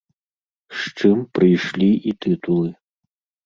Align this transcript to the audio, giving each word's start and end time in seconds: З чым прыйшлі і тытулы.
З 0.83 1.03
чым 1.03 1.21
прыйшлі 1.37 1.91
і 1.99 2.11
тытулы. 2.23 2.69